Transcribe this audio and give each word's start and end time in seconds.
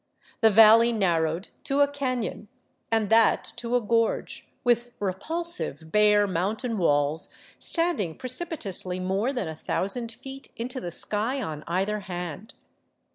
The 0.39 0.49
valley 0.49 0.91
narrowed 0.91 1.49
to 1.65 1.81
a 1.81 1.87
canon, 1.87 2.47
and 2.91 3.11
that 3.11 3.53
to 3.57 3.75
a 3.75 3.81
gorge, 3.81 4.47
with 4.63 4.93
repulsive, 4.99 5.91
bare 5.91 6.25
mountain 6.25 6.79
walls 6.79 7.29
standing 7.59 8.17
precipitously 8.17 8.99
more 8.99 9.31
than 9.31 9.47
a 9.47 9.55
thousand 9.55 10.13
feet 10.13 10.51
into 10.55 10.81
the 10.81 10.89
sky 10.89 11.39
on 11.39 11.63
either 11.67 11.99
hand. 11.99 12.55